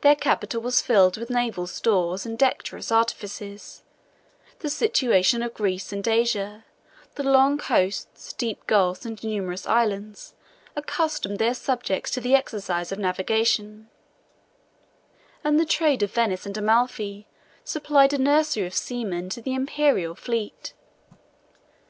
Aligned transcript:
Their 0.00 0.16
capital 0.16 0.62
was 0.62 0.80
filled 0.80 1.18
with 1.18 1.28
naval 1.28 1.66
stores 1.66 2.24
and 2.24 2.38
dexterous 2.38 2.90
artificers: 2.90 3.82
the 4.60 4.70
situation 4.70 5.42
of 5.42 5.52
Greece 5.52 5.92
and 5.92 6.08
Asia, 6.08 6.64
the 7.16 7.22
long 7.24 7.58
coasts, 7.58 8.32
deep 8.32 8.66
gulfs, 8.66 9.04
and 9.04 9.22
numerous 9.22 9.66
islands, 9.66 10.32
accustomed 10.74 11.38
their 11.38 11.52
subjects 11.52 12.10
to 12.12 12.20
the 12.22 12.34
exercise 12.34 12.92
of 12.92 12.98
navigation; 12.98 13.90
and 15.44 15.60
the 15.60 15.66
trade 15.66 16.02
of 16.02 16.14
Venice 16.14 16.46
and 16.46 16.56
Amalfi 16.56 17.26
supplied 17.62 18.14
a 18.14 18.18
nursery 18.18 18.66
of 18.66 18.72
seamen 18.72 19.28
to 19.28 19.42
the 19.42 19.52
Imperial 19.52 20.14
fleet. 20.14 20.72